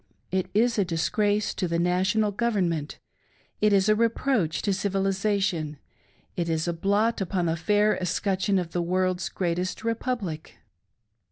It 0.31 0.49
is 0.55 0.79
a 0.79 0.83
disgrace 0.83 1.53
to 1.53 1.67
the 1.67 1.77
National 1.77 2.31
Government; 2.31 2.97
it 3.61 3.71
is 3.71 3.87
a 3.87 3.93
reproach 3.93 4.63
to 4.63 4.73
Civilisation; 4.73 5.77
it 6.35 6.49
is 6.49 6.67
a 6.67 6.73
blot 6.73 7.21
upon 7.21 7.45
the 7.45 7.55
fair 7.55 7.95
escutcheon 8.01 8.57
of 8.57 8.71
the 8.71 8.81
World's 8.81 9.29
Greatest 9.29 9.83
Republic 9.83 10.55